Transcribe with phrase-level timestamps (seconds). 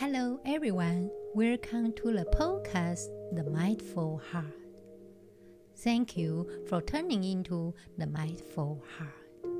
[0.00, 1.08] Hello, everyone.
[1.34, 4.58] Welcome to the podcast, The Mindful Heart.
[5.76, 9.52] Thank you for turning into the Mindful Heart.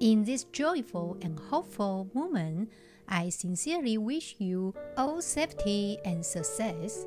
[0.00, 2.72] In this joyful and hopeful moment,
[3.08, 7.06] I sincerely wish you all safety and success,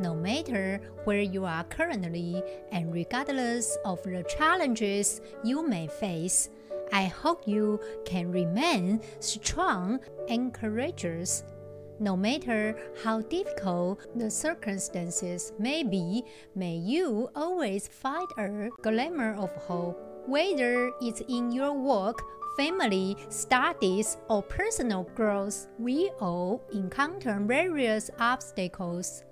[0.00, 2.42] no matter where you are currently
[2.72, 6.50] and regardless of the challenges you may face.
[6.92, 11.44] I hope you can remain strong and courageous
[12.00, 16.24] no matter how difficult the circumstances may be,
[16.54, 22.22] may you always find a glimmer of hope, whether it's in your work,
[22.56, 25.68] family, studies, or personal growth.
[25.78, 29.22] We all encounter various obstacles.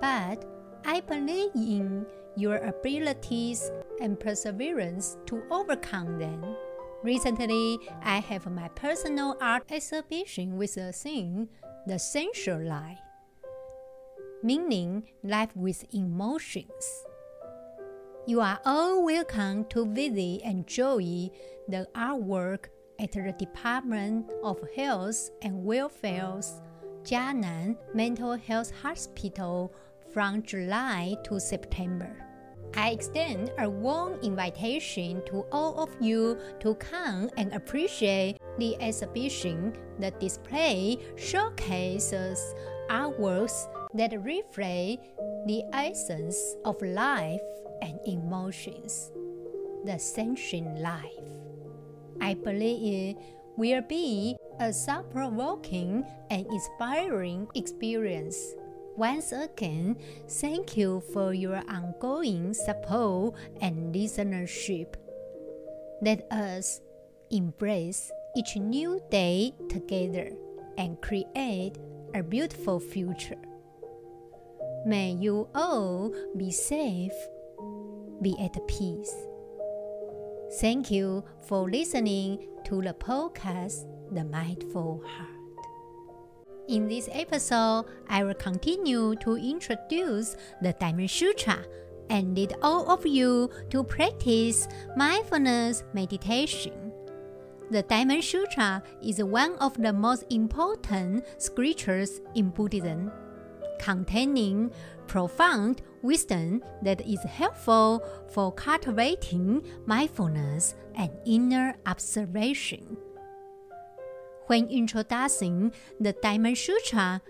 [0.00, 0.44] But
[0.84, 6.44] I believe in your abilities and perseverance to overcome them.
[7.04, 11.50] Recently, I have my personal art exhibition with a theme
[11.86, 12.98] the sensual life,
[14.42, 17.04] meaning life with emotions.
[18.26, 21.28] You are all welcome to visit and enjoy
[21.68, 26.62] the artwork at the Department of Health and Welfare's
[27.02, 29.74] Jianan Mental Health Hospital
[30.10, 32.23] from July to September.
[32.76, 39.74] I extend a warm invitation to all of you to come and appreciate the exhibition.
[40.00, 42.54] The display showcases
[42.90, 45.06] artworks that reflect
[45.46, 47.40] the essence of life
[47.80, 49.12] and emotions,
[49.84, 51.30] the sentient life.
[52.20, 53.22] I believe it
[53.56, 58.54] will be a thought provoking and inspiring experience.
[58.96, 59.96] Once again,
[60.28, 64.94] thank you for your ongoing support and listenership.
[66.00, 66.80] Let us
[67.30, 70.30] embrace each new day together
[70.78, 71.78] and create
[72.14, 73.40] a beautiful future.
[74.86, 77.14] May you all be safe,
[78.22, 79.14] be at peace.
[80.60, 85.33] Thank you for listening to the podcast, The Mindful Heart.
[86.66, 91.58] In this episode, I will continue to introduce the Diamond Sutra
[92.08, 94.66] and lead all of you to practice
[94.96, 96.90] mindfulness meditation.
[97.70, 103.12] The Diamond Sutra is one of the most important scriptures in Buddhism,
[103.78, 104.72] containing
[105.06, 112.96] profound wisdom that is helpful for cultivating mindfulness and inner observation.
[114.46, 117.22] When introducing the Diamond Sutra,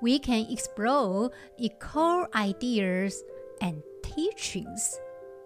[0.00, 3.22] we can explore its core ideas
[3.60, 4.98] and teachings,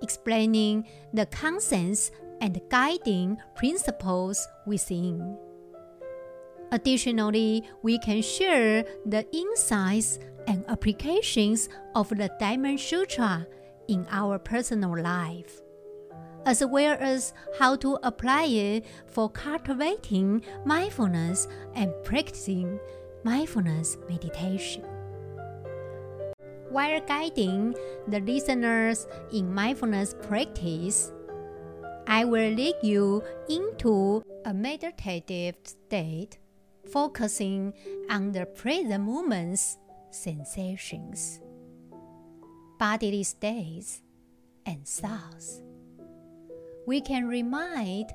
[0.02, 2.10] explaining the concepts
[2.40, 5.36] and guiding principles within.
[6.72, 13.46] Additionally, we can share the insights and applications of the Diamond Sutra
[13.88, 15.60] in our personal life
[16.46, 22.78] as well as how to apply it for cultivating mindfulness and practicing
[23.24, 24.84] mindfulness meditation.
[26.70, 27.74] While guiding
[28.06, 31.12] the listeners in mindfulness practice,
[32.06, 36.38] I will lead you into a meditative state,
[36.90, 37.74] focusing
[38.08, 39.78] on the present moment's
[40.10, 41.40] sensations,
[42.78, 44.00] bodily states,
[44.64, 45.62] and thoughts
[46.90, 48.12] we can remind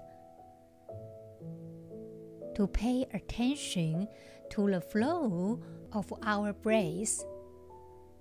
[2.53, 4.05] to pay attention
[4.49, 5.63] to the flow
[5.93, 7.23] of our breath,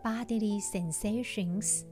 [0.05, 1.85] bodily sensations,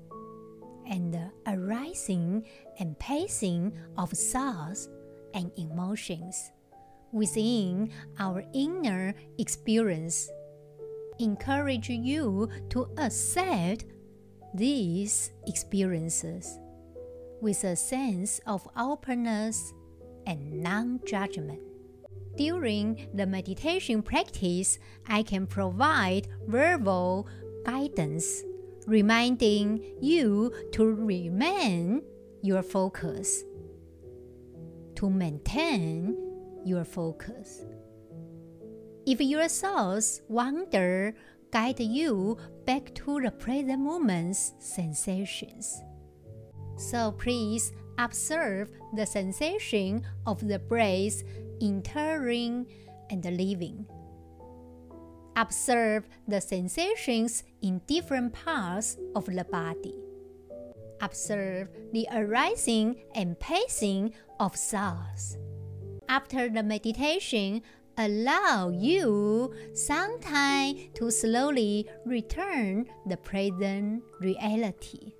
[0.88, 2.46] and the arising
[2.78, 4.88] and passing of thoughts
[5.34, 6.52] and emotions
[7.10, 7.90] within
[8.20, 10.30] our inner experience.
[11.18, 13.86] Encourage you to accept
[14.54, 16.60] these experiences
[17.42, 19.74] with a sense of openness
[20.26, 21.60] and non judgment.
[22.36, 27.26] During the meditation practice, I can provide verbal
[27.66, 28.42] guidance,
[28.86, 32.02] reminding you to remain
[32.42, 33.42] your focus,
[34.94, 36.16] to maintain
[36.64, 37.64] your focus.
[39.04, 41.14] If your thoughts wander,
[41.50, 45.82] guide you back to the present moment's sensations.
[46.76, 51.22] So please observe the sensation of the breath
[51.60, 52.66] entering
[53.10, 53.86] and leaving.
[55.36, 59.94] Observe the sensations in different parts of the body.
[61.00, 65.38] Observe the arising and passing of thoughts.
[66.08, 67.62] After the meditation,
[67.96, 75.14] allow you some time to slowly return the present reality.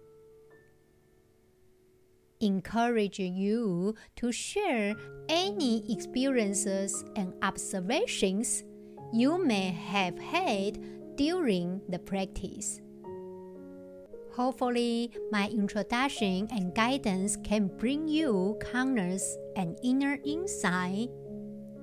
[2.43, 4.97] Encourage you to share
[5.29, 8.65] any experiences and observations
[9.13, 10.77] you may have had
[11.17, 12.81] during the practice.
[14.35, 21.11] Hopefully, my introduction and guidance can bring you calmness and inner insight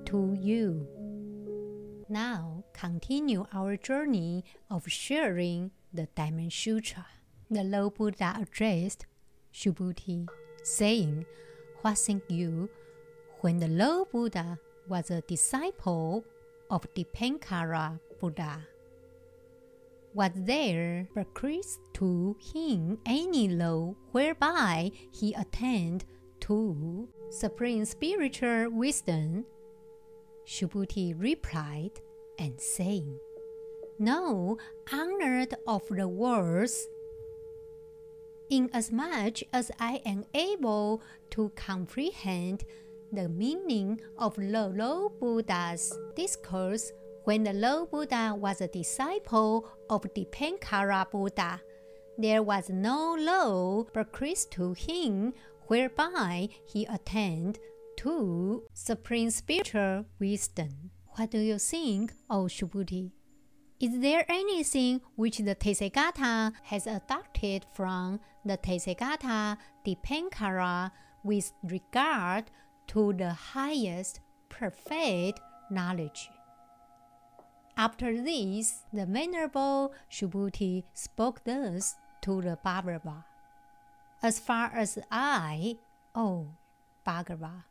[0.04, 0.86] to you.
[2.10, 7.06] Now, continue our journey of sharing the Diamond Sutra.
[7.50, 9.06] The Lord Buddha addressed
[9.54, 10.28] Subhuti,
[10.62, 11.26] saying,
[11.82, 12.68] What think you
[13.40, 14.58] when the Lord Buddha
[14.88, 16.24] was a disciple
[16.70, 18.66] of Dipankara Buddha?
[20.12, 26.04] Was there bequeathed to him any law whereby he attained
[26.40, 29.44] to supreme spiritual wisdom
[30.50, 32.00] Subhuti replied
[32.38, 33.18] and saying,
[34.00, 34.58] No,
[34.92, 36.88] honored of the words,
[38.50, 42.64] inasmuch as much as I am able to comprehend
[43.12, 46.92] the meaning of the Lord Buddha's discourse
[47.24, 51.60] when the Lord Buddha was a disciple of Dipankara Buddha.
[52.18, 55.32] There was no law bequeathed to him
[55.68, 57.58] whereby he attained
[57.98, 60.90] to supreme spiritual wisdom.
[61.16, 63.12] What do you think, O Subhuti?
[63.80, 70.90] Is there anything which the Tathagata has adopted from the Tathagata Dipankara
[71.22, 72.50] with regard
[72.88, 75.40] to the highest perfect
[75.70, 76.30] knowledge?
[77.76, 83.24] After this, the Venerable Subhuti spoke thus to the Bhagava.
[84.22, 85.78] As far as I,
[86.14, 86.48] O
[87.06, 87.64] Bhagava,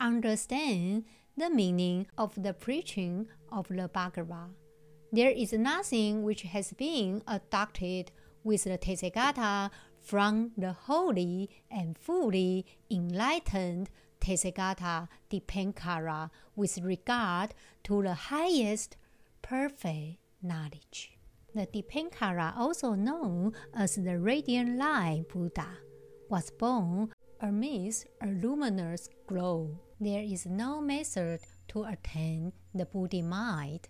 [0.00, 1.04] understand
[1.36, 4.50] the meaning of the preaching of the Bhagavat.
[5.12, 8.12] There is nothing which has been adopted
[8.42, 9.70] with the Tathagata
[10.04, 13.88] from the holy and fully enlightened
[14.20, 17.54] Tathagata Dipankara with regard
[17.84, 18.96] to the highest
[19.42, 21.18] perfect knowledge.
[21.54, 25.68] The Dipankara, also known as the Radiant Light Buddha,
[26.28, 29.80] was born amidst a luminous glow.
[30.00, 33.88] There is no method to attain the Buddha mind,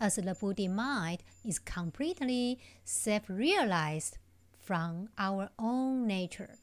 [0.00, 4.18] as the Buddha mind is completely self realized
[4.62, 6.56] from our own nature.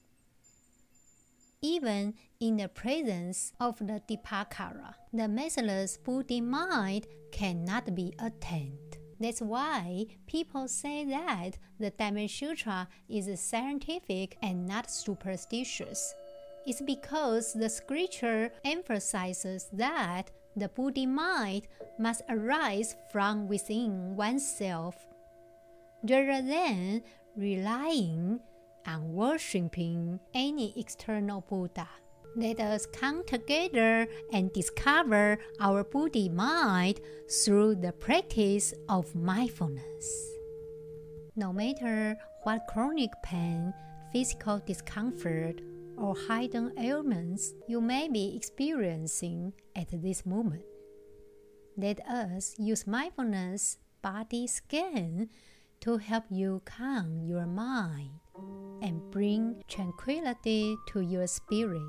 [1.62, 8.98] Even in the presence of the Dipankara, the matchless Buddha mind cannot be attained.
[9.19, 16.16] That's why people say that the Diamond Sutra is scientific and not superstitious
[16.66, 21.68] It's because the scripture emphasizes that the Buddha mind
[21.98, 24.95] must arise from within oneself,
[26.04, 27.04] rather than
[27.40, 28.40] relying
[28.86, 31.88] on worshipping any external Buddha.
[32.36, 37.00] Let us come together and discover our Buddha mind
[37.44, 40.06] through the practice of mindfulness.
[41.36, 43.74] No matter what chronic pain,
[44.12, 45.62] physical discomfort,
[45.98, 50.64] or hidden ailments you may be experiencing at this moment.
[51.76, 55.30] Let us use mindfulness body scan
[55.81, 58.19] to help you calm your mind
[58.81, 61.81] and bring tranquility to your spirit.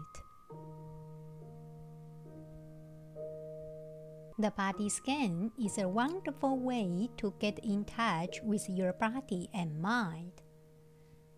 [4.38, 9.78] The body scan is a wonderful way to get in touch with your body and
[9.82, 10.32] mind.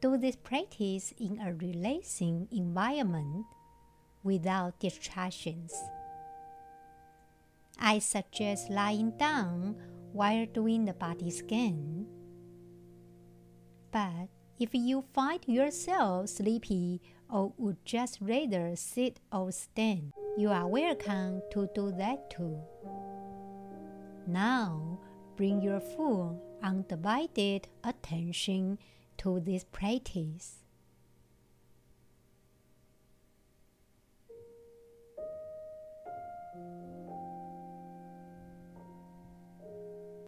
[0.01, 3.47] Do this practice in a relaxing environment
[4.23, 5.75] without distractions.
[7.79, 9.77] I suggest lying down
[10.13, 12.07] while doing the body scan.
[13.93, 20.67] But if you find yourself sleepy or would just rather sit or stand, you are
[20.67, 22.59] welcome to do that too.
[24.27, 24.99] Now,
[25.37, 28.79] bring your full undivided attention
[29.19, 30.65] to this practice.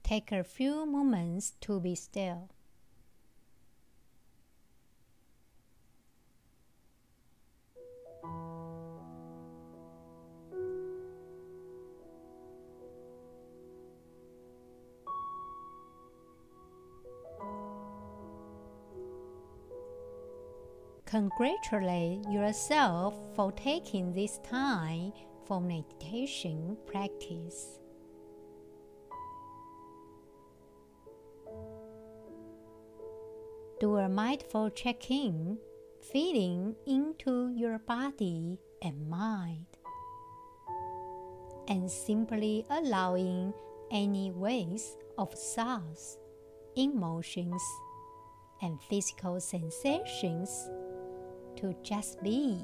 [0.02, 2.53] Take a few moments to be still.
[21.14, 25.12] Congratulate yourself for taking this time
[25.46, 27.78] for meditation practice.
[33.78, 35.56] Do a mindful check in,
[36.10, 39.66] feeling into your body and mind,
[41.68, 43.54] and simply allowing
[43.92, 46.18] any waves of thoughts,
[46.74, 47.62] emotions,
[48.62, 50.68] and physical sensations
[51.56, 52.58] to just be.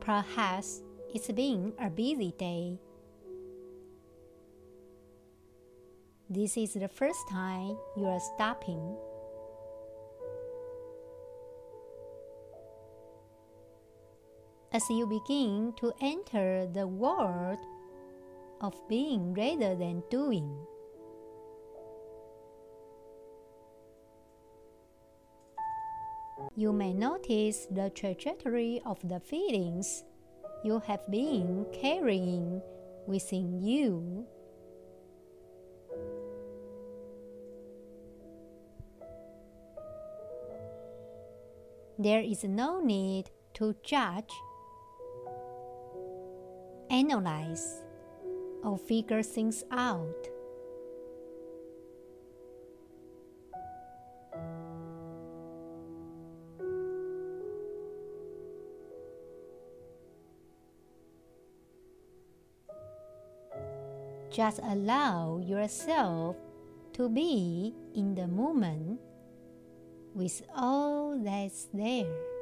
[0.00, 0.82] Perhaps
[1.14, 2.78] it's been a busy day.
[6.28, 8.96] This is the first time you are stopping.
[14.74, 17.60] As you begin to enter the world
[18.60, 20.66] of being rather than doing.
[26.56, 30.04] you may notice the trajectory of the feelings
[30.62, 32.62] you have been carrying
[33.06, 34.24] within you.
[41.98, 44.32] There is no need to judge,
[46.94, 47.82] analyze,
[48.62, 50.28] or figure things out.
[64.30, 66.36] Just allow yourself
[66.94, 69.00] to be in the moment
[70.14, 72.33] with all that's there.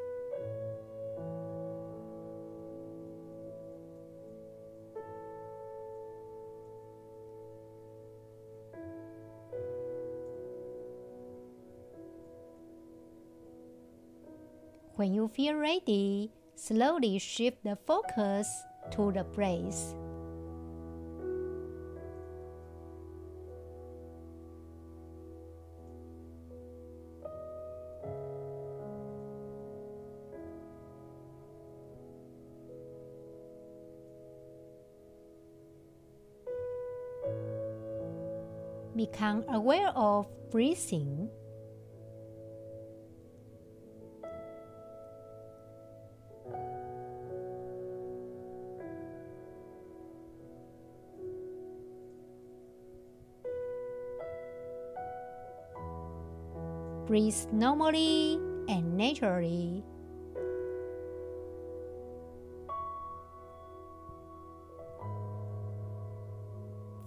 [15.02, 18.46] When you feel ready, slowly shift the focus
[18.92, 19.98] to the breath.
[38.94, 41.28] become aware of breathing.
[57.12, 58.40] Breathe normally
[58.72, 59.84] and naturally.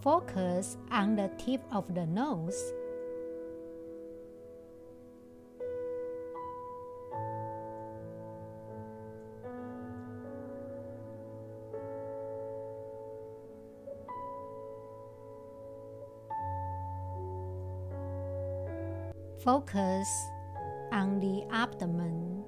[0.04, 2.72] focus on the tip of the nose.
[19.46, 20.10] Focus
[20.92, 22.44] on the abdomen.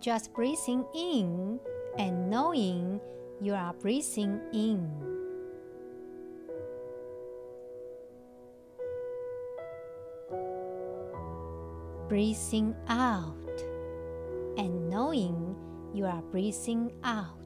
[0.00, 1.60] just breathing in
[1.98, 3.00] and knowing
[3.40, 4.90] you are breathing in.
[12.08, 13.36] Breathing out
[14.58, 15.56] and knowing
[15.94, 17.39] you are breathing out.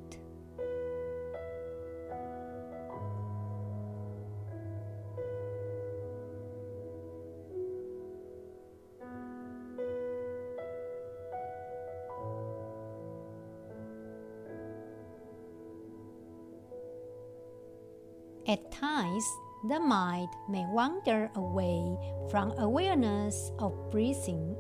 [18.47, 19.25] At times,
[19.69, 21.97] the mind may wander away
[22.31, 24.55] from awareness of breathing.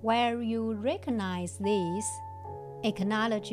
[0.00, 2.06] Where you recognize this,
[2.84, 3.52] acknowledge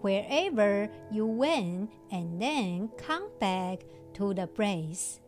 [0.00, 5.20] wherever you went and then come back to the breath.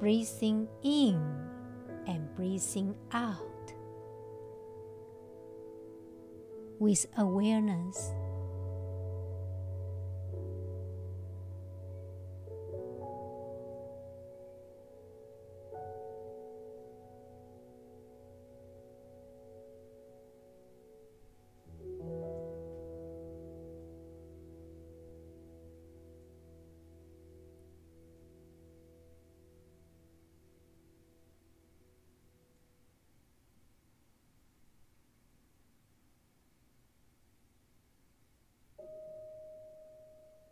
[0.00, 1.22] Breathing in
[2.06, 3.57] and breathing out.
[6.78, 8.12] With awareness.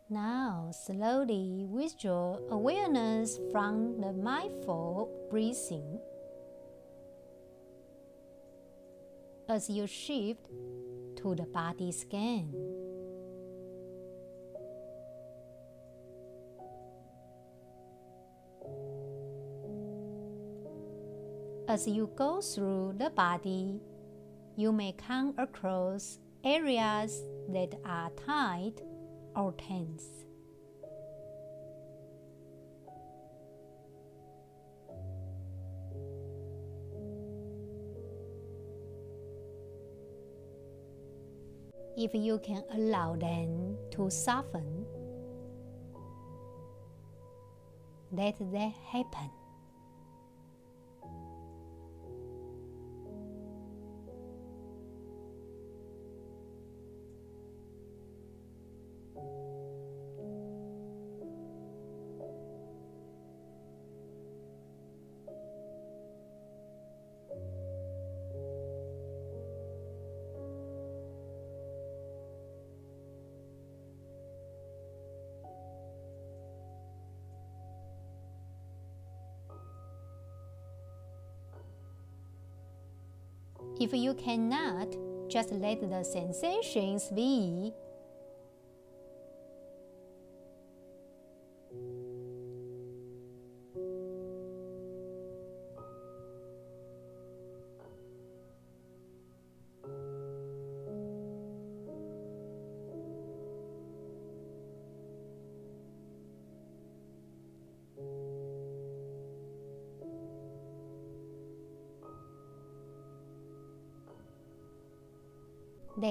[0.09, 5.99] Now, slowly withdraw awareness from the mindful breathing.
[9.49, 10.47] As you shift
[11.17, 12.53] to the body scan.
[21.67, 23.81] As you go through the body,
[24.55, 28.79] you may come across areas that are tight
[29.37, 30.03] or tense.
[41.95, 44.85] If you can allow them to soften,
[48.11, 49.31] let that happen.
[83.79, 84.95] If you cannot,
[85.27, 87.73] just let the sensations be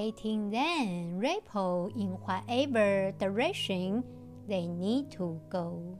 [0.07, 4.01] letting them ripple in whatever direction
[4.47, 5.99] they need to go.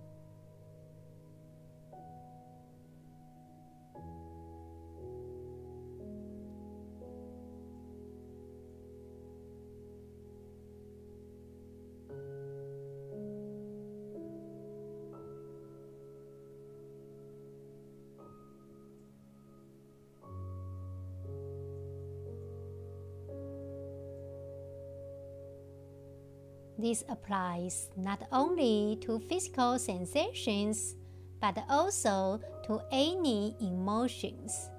[26.88, 30.96] This applies not only to physical sensations
[31.42, 34.70] but also to any emotions.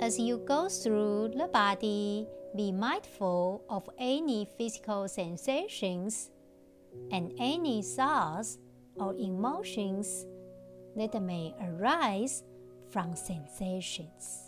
[0.00, 6.32] As you go through the body, be mindful of any physical sensations
[7.12, 8.58] and any thoughts
[8.96, 10.26] or emotions
[10.96, 12.42] that may arise
[12.90, 14.43] from sensations.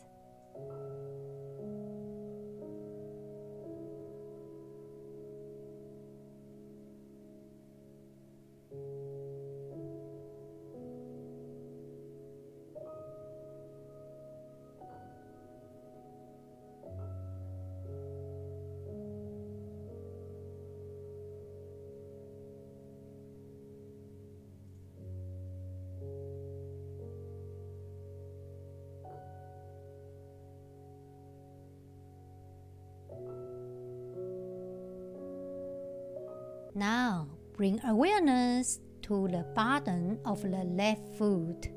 [36.77, 41.69] Now bring awareness to the bottom of the left foot,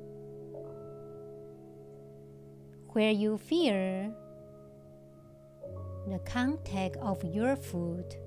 [2.90, 4.14] where you feel
[6.10, 8.18] the contact of your foot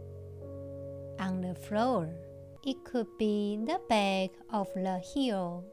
[1.20, 2.08] on the floor.
[2.64, 5.66] It could be the back of the heel.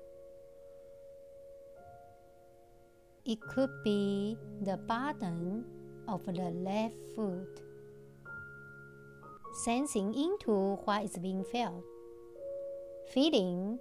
[3.24, 5.64] It could be the bottom
[6.10, 7.62] of the left foot
[9.64, 11.84] sensing into what is being felt,
[13.12, 13.78] feeling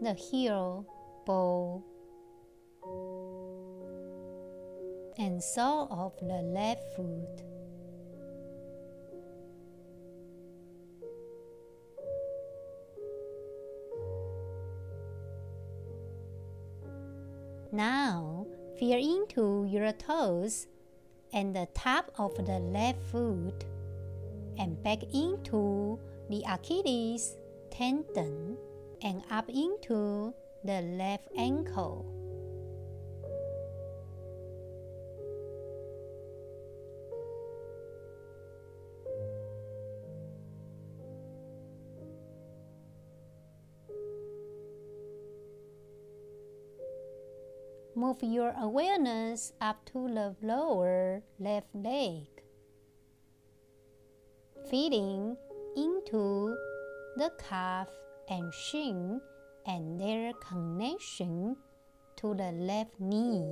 [0.00, 0.84] the heel,
[1.24, 1.84] ball,
[5.18, 7.42] and sole of the left foot.
[17.70, 18.46] Now,
[18.78, 20.66] feel into your toes
[21.32, 23.64] and the top of the left foot
[24.58, 27.36] and back into the Achilles
[27.70, 28.56] tendon
[29.02, 30.34] and up into
[30.64, 32.06] the left ankle.
[47.94, 52.31] Move your awareness up to the lower left leg
[54.72, 55.36] feeling
[55.76, 56.56] into
[57.18, 57.88] the calf
[58.30, 59.20] and shin
[59.66, 61.54] and their connection
[62.16, 63.44] to the left knee.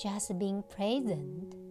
[0.00, 1.65] Just being present.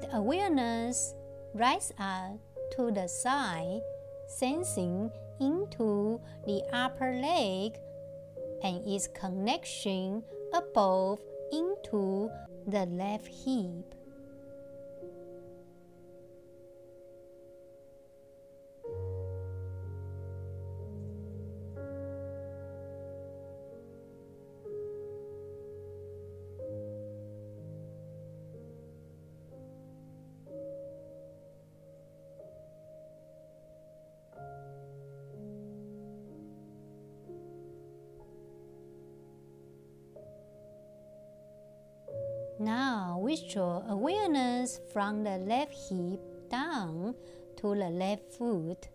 [0.00, 1.14] Let awareness
[1.54, 2.38] rise up
[2.76, 3.80] to the side,
[4.28, 5.10] sensing
[5.40, 7.72] into the upper leg
[8.62, 10.22] and its connection
[10.54, 11.18] above
[11.52, 12.30] into
[12.66, 13.94] the left hip.
[42.60, 46.20] Now withdraw awareness from the left hip
[46.50, 47.14] down
[47.56, 48.86] to the left foot,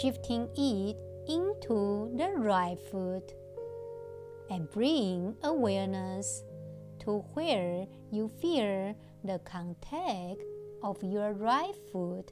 [0.00, 0.96] shifting it
[1.28, 3.34] into the right foot,
[4.48, 6.44] and bring awareness
[7.00, 10.40] to where you feel the contact
[10.84, 12.30] of your right foot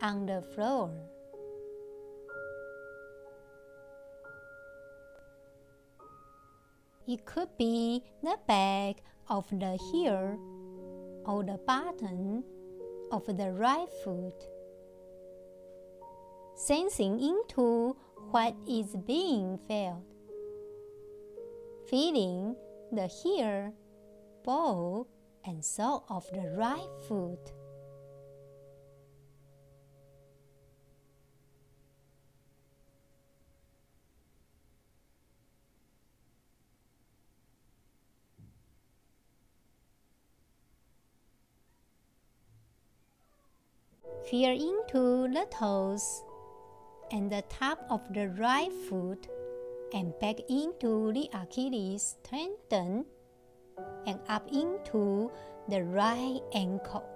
[0.00, 0.92] on the floor.
[7.08, 8.96] It could be the back
[9.28, 10.38] of the heel
[11.24, 12.42] or the bottom
[13.12, 14.48] of the right foot.
[16.56, 17.96] Sensing into
[18.30, 20.02] what is being felt.
[21.88, 22.56] Feeling
[22.90, 23.72] the heel,
[24.44, 25.06] ball,
[25.44, 27.52] and sole of the right foot.
[44.30, 46.24] Feel into the toes
[47.12, 49.28] and the top of the right foot
[49.94, 53.04] and back into the Achilles tendon
[54.04, 55.30] and up into
[55.68, 57.15] the right ankle.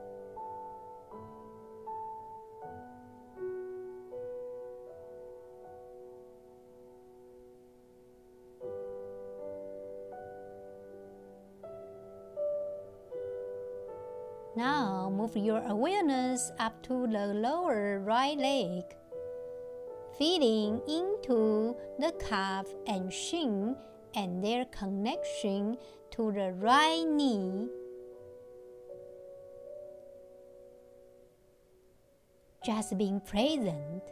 [15.10, 18.84] Move your awareness up to the lower right leg,
[20.16, 23.76] feeling into the calf and shin
[24.14, 25.76] and their connection
[26.12, 27.68] to the right knee.
[32.64, 34.02] Just being present.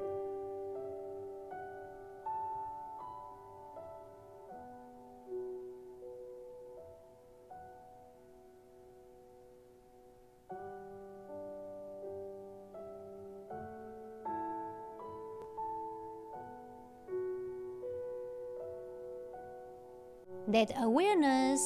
[20.48, 21.60] Let awareness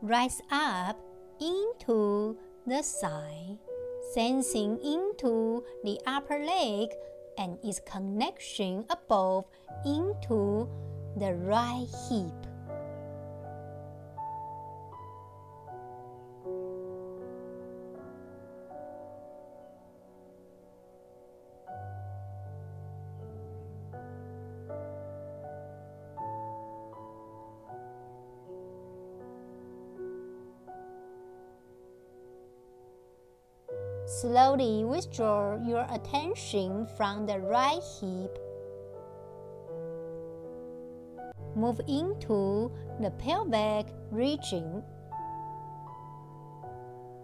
[0.00, 0.96] rise up
[1.38, 3.58] into the side,
[4.14, 6.88] sensing into the upper leg
[7.36, 9.44] and its connection above
[9.84, 10.66] into
[11.18, 12.51] the right hip.
[34.52, 38.38] Slowly withdraw your attention from the right hip.
[41.56, 44.82] Move into the pelvic region.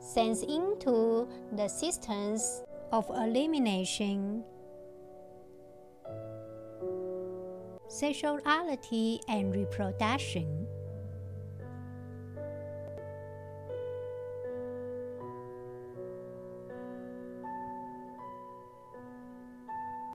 [0.01, 2.63] Sense into the systems
[2.93, 4.43] of elimination,
[7.89, 10.68] sexuality, and reproduction.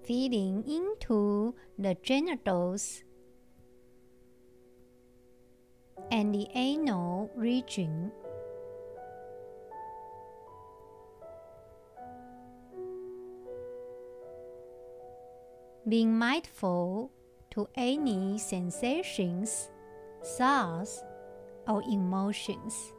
[0.03, 3.03] Feeding into the genitals
[6.11, 8.11] and the anal region.
[15.87, 17.11] Being mindful
[17.51, 19.69] to any sensations,
[20.37, 21.03] thoughts,
[21.67, 22.93] or emotions.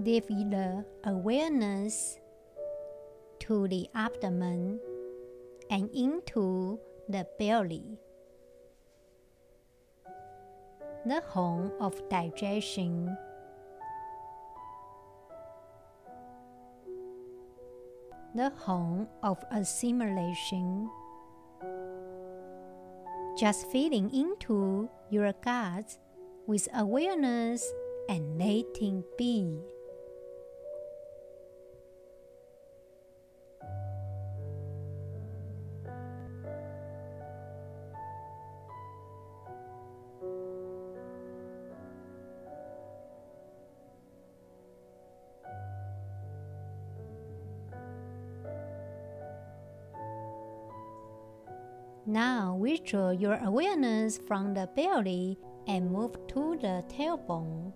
[0.00, 2.18] Develop awareness
[3.40, 4.80] to the abdomen
[5.68, 7.98] and into the belly,
[11.04, 13.14] the home of digestion.
[18.34, 20.88] The home of assimilation.
[23.36, 25.98] Just feeding into your gut
[26.46, 27.70] with awareness
[28.08, 29.60] and letting be.
[52.82, 57.72] Withdraw your awareness from the belly and move to the tailbone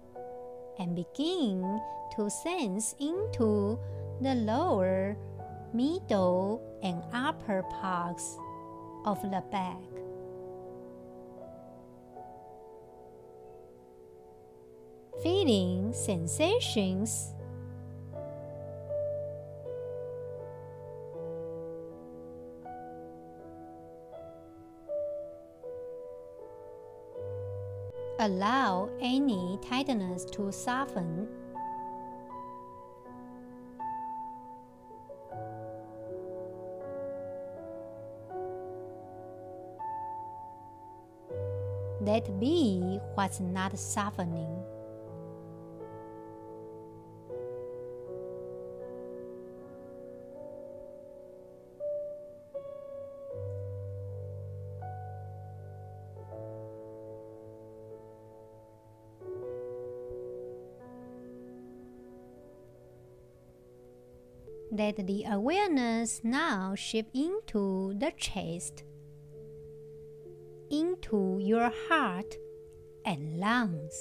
[0.80, 1.80] and begin
[2.16, 3.78] to sense into
[4.20, 5.16] the lower,
[5.72, 8.36] middle, and upper parts
[9.04, 9.78] of the back.
[15.22, 17.32] Feeling sensations
[28.26, 31.28] Allow any tightness to soften.
[42.00, 44.55] Let be what's not softening.
[64.76, 68.84] Let the awareness now shift into the chest,
[70.70, 72.34] into your heart
[73.06, 73.94] and lungs.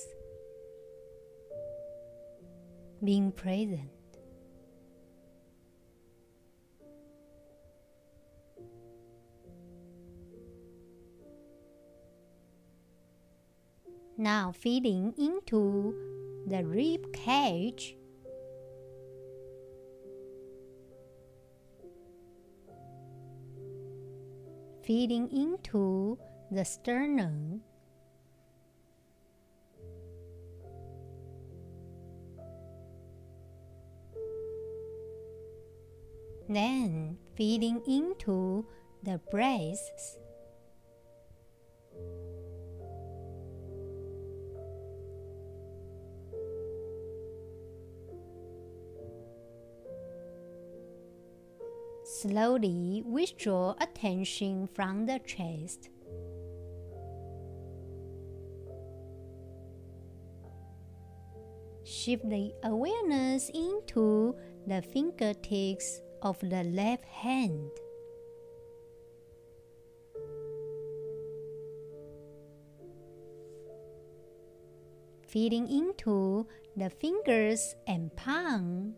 [3.02, 3.90] Being present.
[14.18, 15.96] Now feeding into
[16.48, 17.96] the rib cage
[24.86, 26.18] feeding into
[26.52, 27.62] the sternum.
[36.48, 38.66] Then feeding into
[39.02, 40.20] the breasts.
[52.26, 55.90] Slowly withdraw attention from the chest.
[61.84, 64.36] Shift the awareness into
[64.66, 67.70] the fingertips of the left hand.
[75.28, 78.96] Feeding into the fingers and palm.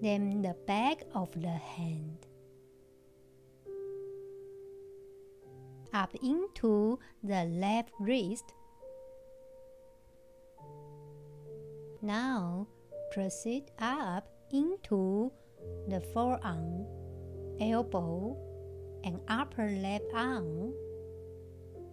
[0.00, 2.26] Then the back of the hand.
[5.92, 8.52] Up into the left wrist.
[12.02, 12.66] Now
[13.12, 15.32] proceed up into
[15.88, 16.86] the forearm,
[17.60, 18.36] elbow,
[19.04, 20.74] and upper left arm,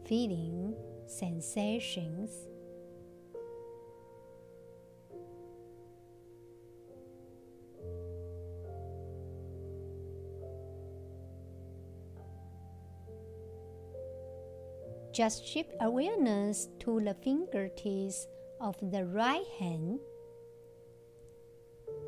[0.05, 0.75] feeling
[1.07, 2.47] sensations.
[15.13, 18.25] Just shift awareness to the fingertips
[18.59, 19.99] of the right hand,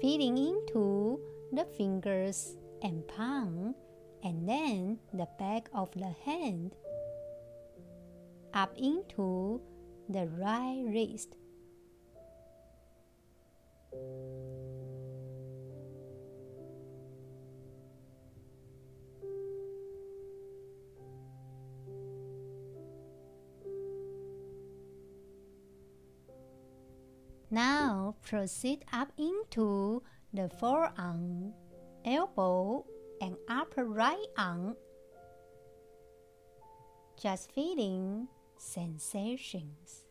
[0.02, 1.20] feeding into
[1.54, 3.76] the fingers and palm,
[4.24, 6.74] and then the back of the hand,
[8.56, 9.62] up into
[10.10, 11.36] the right wrist.
[28.26, 30.02] Proceed up into
[30.34, 31.54] the forearm,
[32.04, 32.84] elbow,
[33.22, 34.76] and upper right arm.
[37.22, 40.05] Just feeling sensations.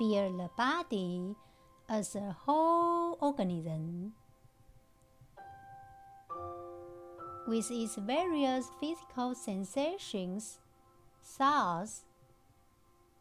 [0.00, 1.36] Feel the body
[1.86, 4.14] as a whole organism
[7.46, 10.58] with its various physical sensations,
[11.22, 12.06] thoughts,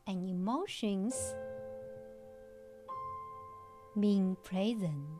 [0.07, 1.35] and emotions
[3.99, 5.19] being present.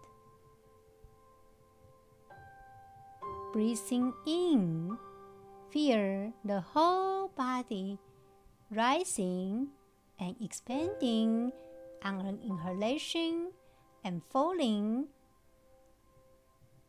[3.52, 4.98] Breathing in,
[5.72, 8.00] feel the whole body
[8.72, 9.68] rising
[10.20, 11.52] and expanding
[12.04, 13.52] on an inhalation
[14.04, 15.08] and falling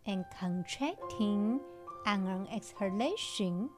[0.07, 1.61] and contracting
[2.07, 3.71] on an exhalation.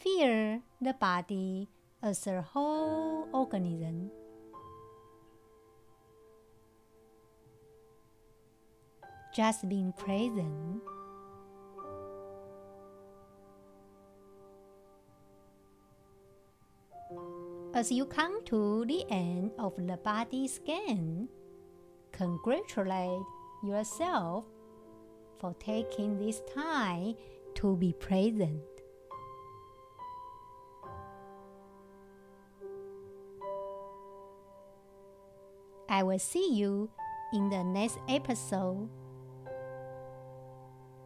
[0.00, 1.68] Feel the body
[2.02, 4.10] as a whole organism.
[9.34, 10.82] Just being present.
[17.76, 21.28] As you come to the end of the body scan,
[22.10, 23.20] congratulate
[23.62, 24.46] yourself
[25.38, 27.16] for taking this time
[27.56, 28.62] to be present.
[35.86, 36.88] I will see you
[37.34, 38.88] in the next episode.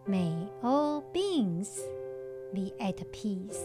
[0.07, 1.81] May all beings
[2.55, 3.59] be at peace.